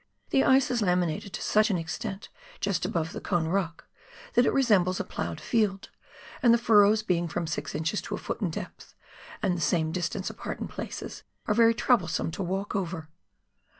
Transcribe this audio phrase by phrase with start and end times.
[0.31, 3.85] The ice is laminated to such an extent just above the Cone Rock,
[4.33, 5.91] that it resembles a ploughed field,
[6.41, 8.95] and the furrows being from six inches to a foot in depth
[9.43, 13.09] and the same distance apart in places, are very trouble some to walk over.